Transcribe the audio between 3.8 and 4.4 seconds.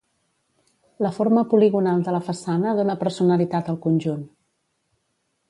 conjunt.